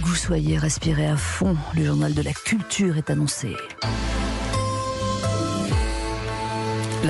que 0.00 0.06
vous 0.06 0.14
soyez, 0.14 0.58
respirez 0.58 1.06
à 1.06 1.16
fond. 1.16 1.56
Le 1.74 1.84
journal 1.84 2.14
de 2.14 2.22
la 2.22 2.32
culture 2.32 2.96
est 2.96 3.10
annoncé. 3.10 3.56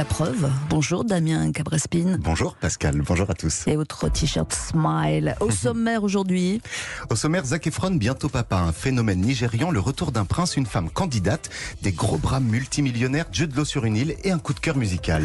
La 0.00 0.07
preuve. 0.07 0.50
Bonjour 0.71 1.04
Damien 1.04 1.53
Cabrespine. 1.53 2.19
Bonjour 2.22 2.54
Pascal, 2.54 3.03
bonjour 3.06 3.29
à 3.29 3.35
tous. 3.35 3.66
Et 3.66 3.77
votre 3.77 4.11
t-shirt 4.11 4.50
Smile. 4.50 5.37
Au 5.41 5.50
sommaire 5.50 6.04
aujourd'hui. 6.04 6.62
Au 7.11 7.16
sommaire, 7.16 7.45
Zac 7.45 7.66
Efron, 7.66 7.91
bientôt 7.91 8.30
papa, 8.30 8.57
un 8.57 8.73
phénomène 8.73 9.21
nigérian, 9.21 9.71
le 9.71 9.79
retour 9.79 10.11
d'un 10.11 10.25
prince, 10.25 10.57
une 10.57 10.64
femme 10.64 10.89
candidate, 10.89 11.50
des 11.82 11.93
gros 11.93 12.16
bras 12.16 12.41
multimillionnaires, 12.41 13.27
Jude 13.30 13.55
Law 13.55 13.66
sur 13.66 13.84
une 13.84 13.95
île 13.95 14.16
et 14.25 14.30
un 14.30 14.39
coup 14.39 14.55
de 14.55 14.61
cœur 14.61 14.79
musical. 14.79 15.23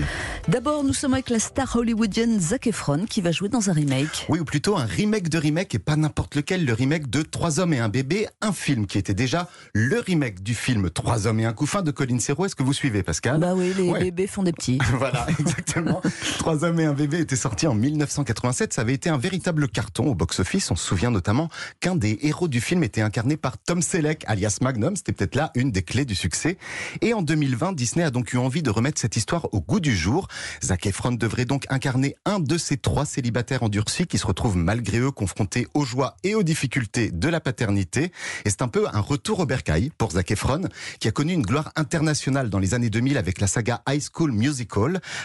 D'abord, 0.49 0.83
nous 0.83 0.91
sommes 0.91 1.13
avec 1.13 1.29
la 1.29 1.39
star 1.39 1.73
hollywoodienne 1.73 2.37
Zac 2.41 2.67
Efron 2.67 3.05
qui 3.05 3.21
va 3.21 3.31
jouer 3.31 3.47
dans 3.47 3.69
un 3.69 3.73
remake. 3.73 4.25
Oui, 4.27 4.39
ou 4.39 4.43
plutôt 4.43 4.75
un 4.75 4.83
remake 4.83 5.29
de 5.29 5.37
remake 5.37 5.73
et 5.73 5.79
pas 5.79 5.95
n'importe 5.95 6.35
lequel, 6.35 6.65
le 6.65 6.73
remake 6.73 7.09
de 7.09 7.21
Trois 7.21 7.61
hommes 7.61 7.71
et 7.71 7.79
un 7.79 7.87
bébé, 7.87 8.27
un 8.41 8.51
film 8.51 8.87
qui 8.87 8.97
était 8.97 9.13
déjà 9.13 9.47
le 9.71 10.01
remake 10.01 10.43
du 10.43 10.53
film 10.53 10.89
Trois 10.89 11.27
hommes 11.27 11.39
et 11.39 11.45
un 11.45 11.53
couffin 11.53 11.81
de 11.81 11.91
Colin 11.91 12.19
Serrault. 12.19 12.47
Est-ce 12.47 12.57
que 12.57 12.63
vous 12.63 12.73
suivez 12.73 13.03
Pascal? 13.03 13.39
Bah 13.39 13.53
oui, 13.55 13.73
les 13.77 13.93
bébés 13.93 14.27
font 14.27 14.43
des 14.43 14.51
voilà, 14.97 15.27
exactement. 15.39 16.01
Trois 16.39 16.63
hommes 16.63 16.79
et 16.79 16.85
un 16.85 16.93
bébé 16.93 17.19
était 17.19 17.35
sorti 17.35 17.67
en 17.67 17.75
1987. 17.75 18.73
Ça 18.73 18.81
avait 18.81 18.93
été 18.93 19.09
un 19.09 19.17
véritable 19.17 19.67
carton 19.67 20.07
au 20.07 20.15
box-office. 20.15 20.71
On 20.71 20.75
se 20.75 20.85
souvient 20.85 21.11
notamment 21.11 21.49
qu'un 21.79 21.95
des 21.95 22.19
héros 22.23 22.47
du 22.47 22.61
film 22.61 22.83
était 22.83 23.01
incarné 23.01 23.37
par 23.37 23.57
Tom 23.57 23.81
Selleck, 23.81 24.23
alias 24.27 24.57
Magnum. 24.61 24.95
C'était 24.95 25.11
peut-être 25.11 25.35
là 25.35 25.51
une 25.55 25.71
des 25.71 25.83
clés 25.83 26.05
du 26.05 26.15
succès. 26.15 26.57
Et 27.01 27.13
en 27.13 27.21
2020, 27.21 27.73
Disney 27.73 28.03
a 28.03 28.09
donc 28.09 28.33
eu 28.33 28.37
envie 28.37 28.63
de 28.63 28.69
remettre 28.69 28.99
cette 28.99 29.15
histoire 29.15 29.53
au 29.53 29.61
goût 29.61 29.79
du 29.79 29.95
jour. 29.95 30.27
Zac 30.63 30.85
Efron 30.85 31.11
devrait 31.11 31.45
donc 31.45 31.65
incarner 31.69 32.15
un 32.25 32.39
de 32.39 32.57
ces 32.57 32.77
trois 32.77 33.05
célibataires 33.05 33.63
endurcis 33.63 34.07
qui 34.07 34.17
se 34.17 34.25
retrouvent 34.25 34.57
malgré 34.57 34.99
eux 34.99 35.11
confrontés 35.11 35.67
aux 35.73 35.85
joies 35.85 36.15
et 36.23 36.35
aux 36.35 36.43
difficultés 36.43 37.11
de 37.11 37.29
la 37.29 37.39
paternité. 37.39 38.11
Et 38.45 38.49
c'est 38.49 38.61
un 38.61 38.67
peu 38.67 38.87
un 38.91 38.99
retour 38.99 39.39
au 39.39 39.45
bercail 39.45 39.91
pour 39.97 40.11
Zac 40.11 40.31
Efron, 40.31 40.61
qui 40.99 41.07
a 41.07 41.11
connu 41.11 41.33
une 41.33 41.43
gloire 41.43 41.71
internationale 41.75 42.49
dans 42.49 42.59
les 42.59 42.73
années 42.73 42.89
2000 42.89 43.17
avec 43.17 43.39
la 43.39 43.47
saga 43.47 43.81
High 43.87 44.01
School 44.01 44.31
Musical 44.31 44.54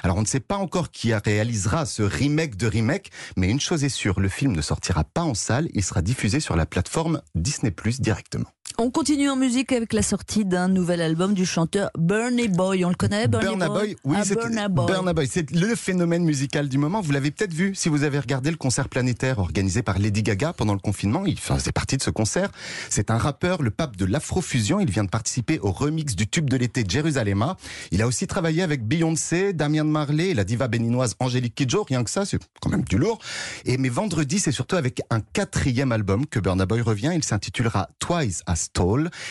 Alors 0.02 0.16
on 0.16 0.22
ne 0.22 0.26
sait 0.26 0.40
pas 0.40 0.56
encore 0.56 0.90
qui 0.90 1.14
réalisera 1.14 1.86
ce 1.86 2.02
remake 2.02 2.56
de 2.56 2.66
remake, 2.66 3.10
mais 3.36 3.48
une 3.48 3.60
chose 3.60 3.84
est 3.84 3.88
sûre, 3.88 4.20
le 4.20 4.28
film 4.28 4.52
ne 4.52 4.62
sortira 4.62 5.04
pas 5.04 5.22
en 5.22 5.34
salle, 5.34 5.68
il 5.74 5.84
sera 5.84 6.02
diffusé 6.02 6.40
sur 6.40 6.56
la 6.56 6.66
plateforme 6.66 7.20
Disney 7.34 7.72
directement. 8.00 8.50
On 8.82 8.90
continue 8.90 9.28
en 9.28 9.36
musique 9.36 9.72
avec 9.72 9.92
la 9.92 10.00
sortie 10.00 10.46
d'un 10.46 10.66
nouvel 10.66 11.02
album 11.02 11.34
du 11.34 11.44
chanteur 11.44 11.90
Burnie 11.98 12.48
Boy. 12.48 12.82
On 12.86 12.88
le 12.88 12.94
connaît, 12.94 13.28
Burnie 13.28 13.58
Boy, 13.58 13.94
Oui, 14.04 14.16
ah, 14.18 14.24
c'est 14.24 14.36
Burna 14.36 14.70
Boy. 14.70 15.28
C'est 15.30 15.50
le 15.50 15.74
phénomène 15.74 16.24
musical 16.24 16.66
du 16.66 16.78
moment. 16.78 17.02
Vous 17.02 17.12
l'avez 17.12 17.30
peut-être 17.30 17.52
vu 17.52 17.74
si 17.74 17.90
vous 17.90 18.04
avez 18.04 18.18
regardé 18.18 18.50
le 18.50 18.56
concert 18.56 18.88
planétaire 18.88 19.38
organisé 19.38 19.82
par 19.82 19.98
Lady 19.98 20.22
Gaga 20.22 20.54
pendant 20.54 20.72
le 20.72 20.78
confinement. 20.78 21.26
Il 21.26 21.38
faisait 21.38 21.72
partie 21.72 21.98
de 21.98 22.02
ce 22.02 22.08
concert. 22.08 22.50
C'est 22.88 23.10
un 23.10 23.18
rappeur, 23.18 23.60
le 23.60 23.70
pape 23.70 23.96
de 23.96 24.06
l'afrofusion. 24.06 24.80
Il 24.80 24.90
vient 24.90 25.04
de 25.04 25.10
participer 25.10 25.58
au 25.58 25.72
remix 25.72 26.16
du 26.16 26.26
tube 26.26 26.48
de 26.48 26.56
l'été 26.56 26.82
Jérusalem. 26.88 27.44
Il 27.90 28.00
a 28.00 28.06
aussi 28.06 28.26
travaillé 28.26 28.62
avec 28.62 28.82
Beyoncé, 28.88 29.52
Damien 29.52 29.84
Marley 29.84 30.32
la 30.32 30.44
diva 30.44 30.68
béninoise 30.68 31.16
Angélique 31.20 31.54
Kidjo. 31.54 31.82
Rien 31.82 32.02
que 32.02 32.10
ça, 32.10 32.24
c'est 32.24 32.40
quand 32.62 32.70
même 32.70 32.84
du 32.84 32.96
lourd. 32.96 33.18
Et 33.66 33.76
mais 33.76 33.90
vendredi, 33.90 34.38
c'est 34.38 34.52
surtout 34.52 34.76
avec 34.76 35.02
un 35.10 35.20
quatrième 35.20 35.92
album 35.92 36.24
que 36.26 36.40
Burna 36.40 36.64
Boy 36.64 36.80
revient. 36.80 37.12
Il 37.14 37.24
s'intitulera 37.24 37.90
Twice 37.98 38.42
as 38.46 38.69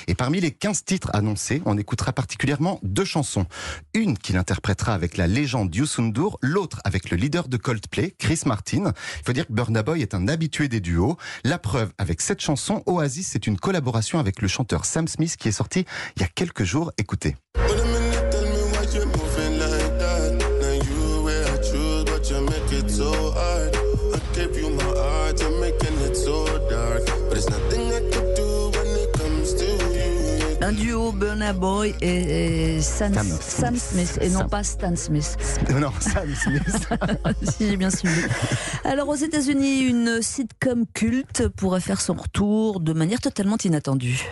Et 0.08 0.16
parmi 0.16 0.40
les 0.40 0.52
15 0.52 0.84
titres 0.86 1.10
annoncés, 1.14 1.62
on 1.66 1.78
écoutera 1.78 2.14
particulièrement 2.14 2.80
deux 2.84 3.06
chansons. 3.06 3.46
Une 3.94 4.18
qu'il 4.18 4.38
interprétera 4.38 4.94
avec 4.94 5.18
la 5.18 5.26
légende 5.28 5.74
Youssou 5.74 6.14
l'autre 6.42 6.82
avec 6.84 7.10
le 7.10 7.18
leader 7.18 7.48
de 7.48 7.58
Coldplay, 7.58 8.14
Chris 8.18 8.42
Martin. 8.46 8.94
Il 9.20 9.26
faut 9.26 9.34
dire 9.34 9.48
que 9.48 9.54
Burna 9.54 9.82
Boy 9.82 10.02
est 10.02 10.14
un 10.14 10.28
habitué 10.28 10.68
des 10.68 10.82
duos. 10.82 11.18
La 11.44 11.58
preuve 11.58 11.92
avec 11.98 12.22
cette 12.22 12.42
chanson, 12.42 12.84
Oasis, 12.86 13.30
c'est 13.32 13.48
une 13.48 13.58
collaboration 13.58 14.20
avec 14.20 14.42
le 14.42 14.48
chanteur 14.48 14.86
Sam 14.86 15.08
Smith 15.08 15.36
qui 15.38 15.48
est 15.48 15.54
sorti 15.54 15.86
il 16.16 16.22
y 16.22 16.26
a 16.26 16.28
quelques 16.28 16.64
jours. 16.64 16.92
Écoutez. 16.98 17.36
Burna 31.12 31.54
Boy 31.54 31.96
et, 32.02 32.82
Sam, 32.82 33.14
Smith 33.78 34.18
et 34.22 34.30
non 34.30 34.48
pas 34.48 34.64
Stan 34.64 34.96
Smith. 34.96 35.38
Non, 35.80 35.92
Sam 36.00 36.34
Smith. 36.36 36.90
si 37.58 37.70
j'ai 37.70 37.78
bien 37.78 37.90
suivi. 37.90 38.22
Alors 38.84 39.08
aux 39.08 39.16
États-Unis, 39.16 39.82
une 39.82 40.22
sitcom 40.22 40.86
culte 40.94 41.48
pourrait 41.48 41.80
faire 41.80 42.02
son 42.02 42.14
retour 42.14 42.80
de 42.80 42.94
manière 42.94 43.22
totalement 43.22 43.58
inattendue. 43.64 44.30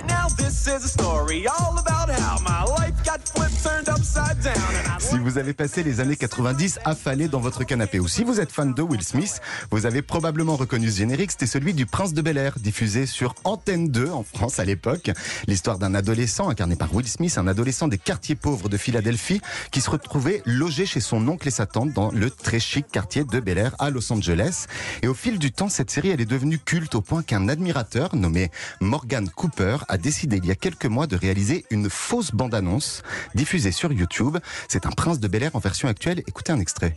Si 5.09 5.17
vous 5.19 5.37
avez 5.37 5.53
passé 5.53 5.83
les 5.83 6.01
années 6.01 6.17
90 6.17 6.79
affalé 6.83 7.29
dans 7.29 7.39
votre 7.39 7.63
canapé 7.63 7.97
ou 7.97 8.09
si 8.09 8.25
vous 8.25 8.41
êtes 8.41 8.51
fan 8.51 8.73
de 8.73 8.81
Will 8.81 9.01
Smith, 9.01 9.39
vous 9.71 9.85
avez 9.85 10.01
probablement 10.01 10.57
reconnu 10.57 10.91
ce 10.91 10.97
générique, 10.97 11.31
c'était 11.31 11.47
celui 11.47 11.73
du 11.73 11.85
Prince 11.85 12.13
de 12.13 12.21
Bel 12.21 12.37
Air, 12.37 12.59
diffusé 12.59 13.05
sur 13.05 13.33
Antenne 13.45 13.87
2 13.87 14.09
en 14.11 14.23
France 14.23 14.59
à 14.59 14.65
l'époque. 14.65 15.09
L'histoire 15.47 15.79
d'un 15.79 15.95
adolescent 15.95 16.49
incarné 16.49 16.75
par 16.75 16.93
Will 16.93 17.07
Smith, 17.07 17.37
un 17.37 17.47
adolescent 17.47 17.87
des 17.87 17.97
quartiers 17.97 18.35
pauvres 18.35 18.67
de 18.67 18.75
Philadelphie, 18.75 19.39
qui 19.71 19.79
se 19.79 19.89
retrouvait 19.89 20.41
logé 20.45 20.85
chez 20.85 20.99
son 20.99 21.25
oncle 21.29 21.47
et 21.47 21.51
sa 21.51 21.65
tante 21.65 21.93
dans 21.93 22.11
le 22.11 22.29
très 22.29 22.59
chic 22.59 22.85
quartier 22.91 23.23
de 23.23 23.39
Bel 23.39 23.59
Air 23.59 23.75
à 23.79 23.89
Los 23.89 24.11
Angeles. 24.11 24.65
Et 25.03 25.07
au 25.07 25.13
fil 25.13 25.39
du 25.39 25.53
temps, 25.53 25.69
cette 25.69 25.89
série, 25.89 26.09
elle 26.09 26.21
est 26.21 26.25
devenue 26.25 26.59
culte 26.59 26.95
au 26.95 27.01
point 27.01 27.23
qu'un 27.23 27.47
admirateur 27.47 28.13
nommé 28.13 28.51
Morgan 28.81 29.29
Cooper 29.29 29.77
a 29.87 29.97
décidé 29.97 30.35
il 30.35 30.45
y 30.45 30.51
a 30.51 30.55
quelques 30.55 30.85
mois 30.85 31.07
de 31.07 31.15
réaliser 31.15 31.65
une 31.69 31.89
fausse 31.89 32.31
bande-annonce 32.31 33.03
diffusée 33.35 33.71
sur 33.71 33.93
YouTube. 33.93 34.37
C'est 34.67 34.85
un 34.85 34.91
prince 34.97 35.19
de 35.21 35.27
Bel 35.29 35.43
Air 35.43 35.55
en 35.55 35.59
version 35.59 35.87
actuelle. 35.87 36.21
Écoutez 36.27 36.51
un 36.51 36.59
extrait. 36.59 36.95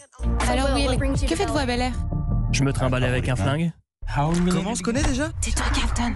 Alors 0.49 0.75
Will, 0.75 0.99
que 0.99 1.37
faites-vous 1.37 1.59
à 1.59 1.67
Bel 1.67 1.83
Air? 1.83 1.93
Je 2.51 2.65
me 2.65 2.73
trimballe 2.73 3.05
avec 3.05 3.29
un 3.29 3.37
flingue. 3.37 3.71
Comment 4.17 4.71
on 4.71 4.75
se 4.75 4.83
connaît 4.83 5.05
déjà? 5.05 5.29
Tais-toi, 5.41 5.67
Captain. 5.73 6.15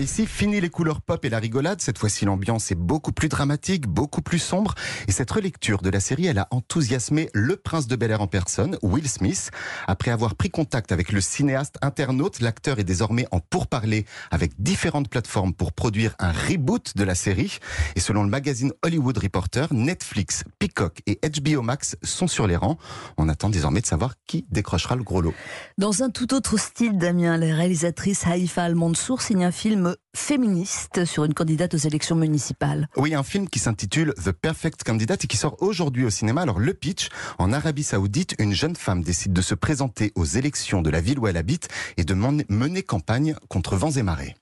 Ici, 0.00 0.26
fini 0.26 0.60
les 0.60 0.70
couleurs 0.70 1.00
pop 1.00 1.24
et 1.24 1.28
la 1.28 1.38
rigolade. 1.38 1.80
Cette 1.80 1.98
fois-ci, 1.98 2.24
l'ambiance 2.24 2.70
est 2.70 2.76
beaucoup 2.76 3.12
plus 3.12 3.28
dramatique, 3.28 3.86
beaucoup 3.86 4.22
plus 4.22 4.38
sombre. 4.38 4.74
Et 5.06 5.12
cette 5.12 5.30
relecture 5.30 5.82
de 5.82 5.90
la 5.90 6.00
série, 6.00 6.26
elle 6.26 6.38
a 6.38 6.48
enthousiasmé 6.50 7.28
le 7.34 7.56
prince 7.56 7.86
de 7.86 7.96
Bel 7.96 8.10
Air 8.10 8.20
en 8.20 8.26
personne, 8.26 8.78
Will 8.82 9.08
Smith. 9.08 9.50
Après 9.86 10.10
avoir 10.10 10.34
pris 10.34 10.50
contact 10.50 10.92
avec 10.92 11.12
le 11.12 11.20
cinéaste 11.20 11.78
internaute, 11.82 12.40
l'acteur 12.40 12.78
est 12.78 12.84
désormais 12.84 13.26
en 13.32 13.40
pourparlers 13.40 14.06
avec 14.30 14.52
différentes 14.60 15.08
plateformes 15.08 15.52
pour 15.52 15.72
produire 15.72 16.14
un 16.18 16.32
reboot 16.32 16.96
de 16.96 17.04
la 17.04 17.14
série. 17.14 17.58
Et 17.96 18.00
selon 18.00 18.22
le 18.22 18.30
magazine 18.30 18.72
Hollywood 18.82 19.18
Reporter, 19.18 19.72
Netflix, 19.72 20.44
Peacock 20.58 21.00
et 21.06 21.18
HBO 21.22 21.62
Max 21.62 21.96
sont 22.02 22.28
sur 22.28 22.46
les 22.46 22.56
rangs. 22.56 22.78
On 23.18 23.28
attend 23.28 23.50
désormais 23.50 23.80
de 23.80 23.86
savoir 23.86 24.14
qui 24.26 24.46
décrochera 24.50 24.96
le 24.96 25.02
gros 25.02 25.20
lot. 25.20 25.34
Dans 25.78 26.02
un 26.02 26.10
tout 26.10 26.34
autre 26.34 26.58
style, 26.58 26.98
Damien, 26.98 27.36
la 27.36 27.54
réalisatrice 27.54 28.26
Haïfa 28.26 28.62
Al-Mansour 28.62 29.22
signe 29.22 29.44
un 29.44 29.52
film 29.52 29.61
film 29.62 29.94
féministe 30.12 31.04
sur 31.04 31.24
une 31.24 31.34
candidate 31.34 31.72
aux 31.74 31.78
élections 31.78 32.16
municipales. 32.16 32.88
Oui, 32.96 33.14
un 33.14 33.22
film 33.22 33.48
qui 33.48 33.60
s'intitule 33.60 34.12
The 34.14 34.32
Perfect 34.32 34.82
Candidate 34.82 35.24
et 35.24 35.28
qui 35.28 35.36
sort 35.36 35.62
aujourd'hui 35.62 36.04
au 36.04 36.10
cinéma. 36.10 36.42
Alors 36.42 36.58
le 36.58 36.74
pitch, 36.74 37.10
en 37.38 37.52
Arabie 37.52 37.84
Saoudite, 37.84 38.34
une 38.40 38.54
jeune 38.54 38.74
femme 38.74 39.04
décide 39.04 39.32
de 39.32 39.40
se 39.40 39.54
présenter 39.54 40.10
aux 40.16 40.24
élections 40.24 40.82
de 40.82 40.90
la 40.90 41.00
ville 41.00 41.20
où 41.20 41.28
elle 41.28 41.36
habite 41.36 41.68
et 41.96 42.02
de 42.02 42.12
mener 42.12 42.82
campagne 42.82 43.36
contre 43.48 43.76
vents 43.76 43.92
et 43.92 44.02
marées. 44.02 44.34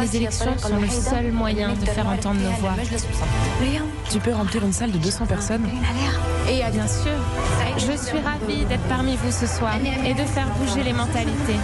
Les 0.00 0.16
élections 0.16 0.56
sont 0.58 0.78
le 0.78 0.88
seul 0.88 1.32
moyen 1.32 1.74
de 1.74 1.84
faire 1.84 2.06
entendre 2.06 2.40
nos 2.40 2.50
voix. 2.60 2.76
Tu 4.10 4.20
peux 4.20 4.32
remplir 4.32 4.64
une 4.64 4.72
salle 4.72 4.92
de 4.92 4.98
200 4.98 5.26
personnes 5.26 5.66
Et 6.48 6.62
bien 6.70 6.86
sûr, 6.86 7.18
je 7.78 7.96
suis 7.96 8.18
ravie 8.20 8.64
d'être 8.66 8.86
parmi 8.88 9.16
vous 9.16 9.32
ce 9.32 9.48
soir 9.48 9.74
et 10.04 10.14
de 10.14 10.24
faire 10.24 10.46
bouger 10.56 10.84
les 10.84 10.92
mentalités. 10.92 11.58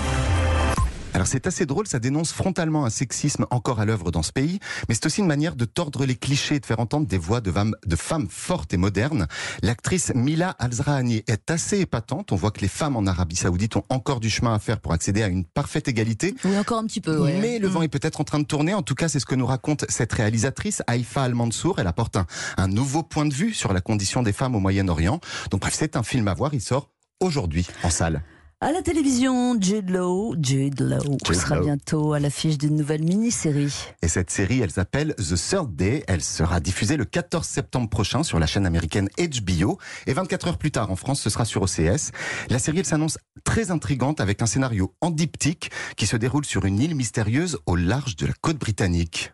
Alors 1.15 1.27
c'est 1.27 1.47
assez 1.47 1.67
drôle, 1.67 1.87
ça 1.87 1.99
dénonce 1.99 2.33
frontalement 2.33 2.85
un 2.85 2.91
sexisme 2.91 3.47
encore 3.51 3.81
à 3.81 3.85
l'œuvre 3.85 4.11
dans 4.11 4.23
ce 4.23 4.33
pays, 4.33 4.61
mais 4.89 4.95
c'est 4.95 5.07
aussi 5.07 5.21
une 5.21 5.27
manière 5.27 5.57
de 5.57 5.65
tordre 5.65 6.05
les 6.05 6.15
clichés 6.15 6.57
et 6.57 6.61
de 6.61 6.67
faire 6.67 6.81
entendre 6.81 7.07
des 7.07 7.19
voix 7.19 7.41
de, 7.41 7.53
de 7.87 7.97
femmes 7.97 8.29
fortes 8.31 8.73
et 8.73 8.77
modernes. 8.77 9.27
L'actrice 9.63 10.13
Mila 10.15 10.51
Alzrahani 10.59 11.23
est 11.27 11.51
assez 11.51 11.81
épatante. 11.81 12.33
On 12.33 12.37
voit 12.37 12.51
que 12.51 12.61
les 12.61 12.69
femmes 12.69 12.97
en 12.97 13.07
Arabie 13.07 13.37
Saoudite 13.37 13.77
ont 13.77 13.85
encore 13.89 14.21
du 14.21 14.31
chemin 14.31 14.55
à 14.55 14.59
faire 14.59 14.81
pour 14.81 14.93
accéder 14.93 15.23
à 15.23 15.29
une 15.29 15.45
parfaite 15.45 15.89
égalité. 15.89 16.35
Oui, 16.45 16.57
encore 16.57 16.79
un 16.79 16.87
petit 16.87 17.01
peu. 17.01 17.25
Mais 17.41 17.59
le 17.59 17.69
vent 17.69 17.81
mm. 17.81 17.85
est 17.85 17.89
peut-être 17.89 18.21
en 18.21 18.25
train 18.25 18.39
de 18.39 18.45
tourner. 18.45 18.75
En 18.75 18.83
tout 18.83 18.95
cas, 18.95 19.09
c'est 19.09 19.21
ce 19.21 19.27
que 19.27 19.35
nous 19.35 19.47
raconte 19.47 19.85
cette 19.89 20.13
réalisatrice, 20.13 20.83
Haïfa 20.87 21.23
Al-Mansour. 21.23 21.79
Elle 21.79 21.87
apporte 21.87 22.17
un, 22.17 22.27
un 22.57 22.69
nouveau 22.69 23.03
point 23.03 23.27
de 23.27 23.35
vue 23.35 23.53
sur 23.53 23.73
la 23.73 23.81
condition 23.81 24.23
des 24.23 24.33
femmes 24.33 24.55
au 24.55 24.61
Moyen-Orient. 24.61 25.21
Donc 25.51 25.61
bref, 25.61 25.75
c'est 25.77 25.97
un 25.97 26.03
film 26.03 26.29
à 26.29 26.35
voir. 26.35 26.55
Il 26.55 26.61
sort 26.61 26.91
aujourd'hui 27.21 27.67
en 27.83 27.91
salle. 27.91 28.23
À 28.63 28.73
la 28.73 28.83
télévision, 28.83 29.57
Jude 29.59 29.89
Law, 29.89 30.35
Jude 30.39 30.83
Law 30.83 31.17
sera 31.33 31.61
bientôt 31.61 32.13
à 32.13 32.21
l'affiche 32.21 32.59
d'une 32.59 32.77
nouvelle 32.77 33.03
mini-série. 33.03 33.75
Et 34.03 34.09
cette 34.09 34.29
série, 34.31 34.61
elle 34.61 34.71
s'appelle 34.71 35.15
The 35.17 35.35
Third 35.35 35.75
Day. 35.75 36.05
Elle 36.07 36.21
sera 36.21 36.61
diffusée 36.61 36.99
le 36.99 37.07
14 37.07 37.47
septembre 37.47 37.89
prochain 37.89 38.23
sur 38.23 38.39
la 38.39 38.47
chaîne 38.47 38.67
américaine 38.67 39.09
HBO. 39.19 39.79
Et 40.07 40.13
24 40.13 40.49
heures 40.49 40.59
plus 40.59 40.71
tard 40.71 40.91
en 40.91 40.97
France, 40.97 41.23
ce 41.23 41.31
sera 41.31 41.47
sur 41.47 41.63
OCS. 41.63 42.11
La 42.51 42.59
série, 42.59 42.81
elle 42.81 42.85
s'annonce 42.85 43.17
très 43.45 43.71
intrigante 43.71 44.21
avec 44.21 44.43
un 44.43 44.47
scénario 44.47 44.93
en 45.01 45.11
diptyque 45.11 45.71
qui 45.97 46.05
se 46.05 46.19
déroule 46.19 46.45
sur 46.45 46.67
une 46.67 46.81
île 46.81 46.95
mystérieuse 46.95 47.57
au 47.65 47.77
large 47.77 48.17
de 48.17 48.27
la 48.27 48.35
côte 48.43 48.59
britannique. 48.59 49.33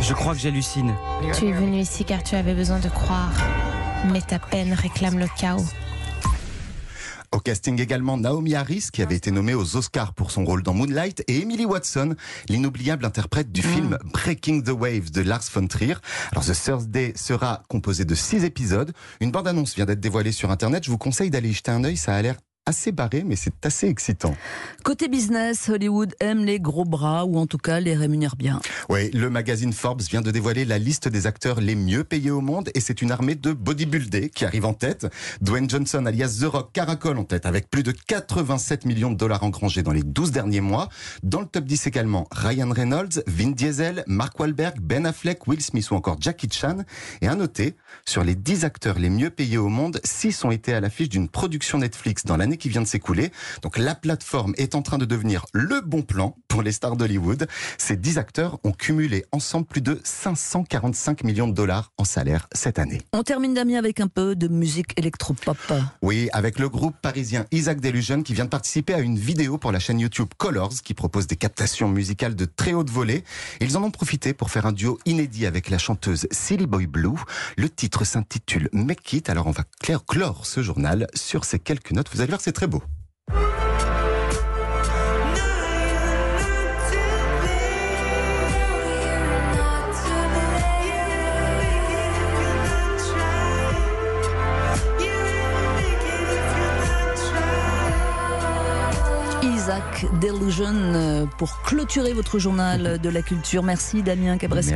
Je 0.00 0.14
crois 0.14 0.34
que 0.34 0.40
j'hallucine. 0.40 0.94
Tu 1.36 1.46
es 1.46 1.52
venu 1.52 1.78
ici 1.78 2.04
car 2.04 2.22
tu 2.22 2.36
avais 2.36 2.54
besoin 2.54 2.78
de 2.78 2.88
croire. 2.88 3.32
Mais 4.12 4.20
ta 4.20 4.38
peine 4.38 4.72
réclame 4.72 5.18
le 5.18 5.26
chaos. 5.36 5.64
Au 7.32 7.40
casting 7.40 7.80
également 7.80 8.18
Naomi 8.18 8.54
Harris, 8.54 8.88
qui 8.92 9.00
avait 9.00 9.16
été 9.16 9.30
nommée 9.30 9.54
aux 9.54 9.76
Oscars 9.76 10.12
pour 10.12 10.30
son 10.30 10.44
rôle 10.44 10.62
dans 10.62 10.74
Moonlight, 10.74 11.24
et 11.28 11.40
Emily 11.40 11.64
Watson, 11.64 12.14
l'inoubliable 12.48 13.06
interprète 13.06 13.50
du 13.50 13.62
film 13.62 13.98
mm. 14.04 14.10
Breaking 14.12 14.60
the 14.60 14.70
Waves 14.70 15.10
de 15.10 15.22
Lars 15.22 15.44
von 15.54 15.66
Trier. 15.66 15.94
Alors 16.32 16.44
The 16.44 16.52
Thursday 16.52 17.14
sera 17.16 17.62
composé 17.68 18.04
de 18.04 18.14
six 18.14 18.44
épisodes. 18.44 18.92
Une 19.20 19.30
bande-annonce 19.30 19.74
vient 19.74 19.86
d'être 19.86 20.00
dévoilée 20.00 20.32
sur 20.32 20.50
Internet. 20.50 20.84
Je 20.84 20.90
vous 20.90 20.98
conseille 20.98 21.30
d'aller 21.30 21.48
y 21.48 21.54
jeter 21.54 21.70
un 21.70 21.84
œil, 21.84 21.96
ça 21.96 22.14
a 22.14 22.20
l'air 22.20 22.36
assez 22.64 22.92
barré, 22.92 23.24
mais 23.26 23.34
c'est 23.34 23.66
assez 23.66 23.88
excitant. 23.88 24.36
Côté 24.84 25.08
business, 25.08 25.68
Hollywood 25.68 26.14
aime 26.20 26.44
les 26.44 26.60
gros 26.60 26.84
bras, 26.84 27.24
ou 27.24 27.36
en 27.36 27.46
tout 27.46 27.58
cas 27.58 27.80
les 27.80 27.94
rémunère 27.94 28.36
bien. 28.36 28.60
Oui, 28.88 29.10
le 29.12 29.30
magazine 29.30 29.72
Forbes 29.72 30.02
vient 30.02 30.20
de 30.20 30.30
dévoiler 30.30 30.64
la 30.64 30.78
liste 30.78 31.08
des 31.08 31.26
acteurs 31.26 31.60
les 31.60 31.74
mieux 31.74 32.04
payés 32.04 32.30
au 32.30 32.40
monde, 32.40 32.70
et 32.74 32.80
c'est 32.80 33.02
une 33.02 33.10
armée 33.10 33.34
de 33.34 33.52
bodybuildés 33.52 34.30
qui 34.30 34.44
arrive 34.44 34.64
en 34.64 34.74
tête. 34.74 35.08
Dwayne 35.40 35.68
Johnson, 35.68 36.06
alias 36.06 36.38
The 36.40 36.44
Rock, 36.44 36.70
caracole 36.72 37.18
en 37.18 37.24
tête, 37.24 37.46
avec 37.46 37.68
plus 37.68 37.82
de 37.82 37.90
87 37.90 38.86
millions 38.86 39.10
de 39.10 39.16
dollars 39.16 39.42
engrangés 39.42 39.82
dans 39.82 39.92
les 39.92 40.04
12 40.04 40.30
derniers 40.30 40.60
mois. 40.60 40.88
Dans 41.24 41.40
le 41.40 41.46
top 41.46 41.64
10 41.64 41.88
également, 41.88 42.28
Ryan 42.30 42.70
Reynolds, 42.70 43.22
Vin 43.26 43.50
Diesel, 43.50 44.04
Mark 44.06 44.38
Wahlberg, 44.38 44.78
Ben 44.80 45.04
Affleck, 45.04 45.48
Will 45.48 45.60
Smith 45.60 45.90
ou 45.90 45.96
encore 45.96 46.18
Jackie 46.20 46.48
Chan. 46.50 46.78
Et 47.22 47.28
à 47.28 47.34
noter, 47.34 47.74
sur 48.04 48.22
les 48.22 48.36
10 48.36 48.64
acteurs 48.64 49.00
les 49.00 49.10
mieux 49.10 49.30
payés 49.30 49.58
au 49.58 49.68
monde, 49.68 50.00
6 50.04 50.44
ont 50.44 50.52
été 50.52 50.72
à 50.72 50.80
l'affiche 50.80 51.08
d'une 51.08 51.28
production 51.28 51.78
Netflix 51.78 52.24
dans 52.24 52.36
l'année 52.36 52.51
qui 52.56 52.68
vient 52.68 52.82
de 52.82 52.86
s'écouler. 52.86 53.32
Donc 53.62 53.78
la 53.78 53.94
plateforme 53.94 54.54
est 54.56 54.74
en 54.74 54.82
train 54.82 54.98
de 54.98 55.04
devenir 55.04 55.46
le 55.52 55.80
bon 55.80 56.02
plan 56.02 56.36
pour 56.48 56.62
les 56.62 56.72
stars 56.72 56.96
d'Hollywood. 56.96 57.46
Ces 57.78 57.96
10 57.96 58.18
acteurs 58.18 58.58
ont 58.64 58.72
cumulé 58.72 59.24
ensemble 59.32 59.66
plus 59.66 59.80
de 59.80 60.00
545 60.04 61.24
millions 61.24 61.48
de 61.48 61.54
dollars 61.54 61.92
en 61.98 62.04
salaire 62.04 62.48
cette 62.52 62.78
année. 62.78 63.00
On 63.12 63.22
termine 63.22 63.54
Damien 63.54 63.78
avec 63.78 64.00
un 64.00 64.08
peu 64.08 64.34
de 64.36 64.48
musique 64.48 64.98
électropop. 64.98 65.56
Oui, 66.02 66.28
avec 66.32 66.58
le 66.58 66.68
groupe 66.68 66.96
parisien 67.00 67.46
Isaac 67.52 67.80
Delusion 67.80 68.22
qui 68.22 68.34
vient 68.34 68.44
de 68.44 68.50
participer 68.50 68.94
à 68.94 69.00
une 69.00 69.18
vidéo 69.18 69.58
pour 69.58 69.72
la 69.72 69.78
chaîne 69.78 70.00
YouTube 70.00 70.28
Colors 70.36 70.82
qui 70.84 70.94
propose 70.94 71.26
des 71.26 71.36
captations 71.36 71.88
musicales 71.88 72.34
de 72.34 72.44
très 72.44 72.72
haute 72.72 72.90
volée. 72.90 73.24
Ils 73.60 73.76
en 73.76 73.82
ont 73.82 73.90
profité 73.90 74.34
pour 74.34 74.50
faire 74.50 74.66
un 74.66 74.72
duo 74.72 74.98
inédit 75.06 75.46
avec 75.46 75.70
la 75.70 75.78
chanteuse 75.78 76.26
Silly 76.30 76.66
Boy 76.66 76.86
Blue. 76.86 77.18
Le 77.56 77.68
titre 77.68 78.04
s'intitule 78.04 78.68
Make 78.72 79.12
It. 79.12 79.30
Alors 79.30 79.46
on 79.46 79.52
va 79.52 79.64
clore 80.06 80.46
ce 80.46 80.62
journal 80.62 81.06
sur 81.14 81.44
ces 81.44 81.58
quelques 81.58 81.92
notes. 81.92 82.08
Vous 82.12 82.20
allez 82.20 82.30
voir, 82.30 82.40
c'est 82.42 82.52
très 82.52 82.66
beau. 82.66 82.82
Isaac 99.44 100.06
Delusion 100.20 100.64
euh, 100.74 101.26
pour 101.38 101.62
clôturer 101.62 102.12
votre 102.12 102.40
journal 102.40 102.98
de 102.98 103.08
la 103.08 103.22
culture. 103.22 103.62
Merci 103.62 104.02
Damien 104.02 104.36
Cabresco. 104.36 104.70